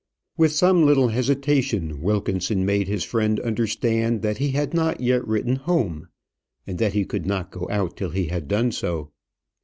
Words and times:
With 0.35 0.51
some 0.51 0.83
little 0.83 1.09
hesitation, 1.09 2.01
Wilkinson 2.01 2.65
made 2.65 2.87
his 2.87 3.03
friend 3.03 3.39
understand 3.41 4.23
that 4.23 4.39
he 4.39 4.49
had 4.49 4.73
not 4.73 4.99
yet 4.99 5.27
written 5.27 5.57
home, 5.57 6.07
and 6.65 6.79
that 6.79 6.93
he 6.93 7.05
could 7.05 7.27
not 7.27 7.51
go 7.51 7.67
out 7.69 7.97
till 7.97 8.09
he 8.09 8.25
had 8.25 8.47
done 8.47 8.71
so. 8.71 9.11